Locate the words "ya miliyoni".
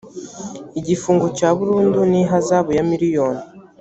2.77-3.41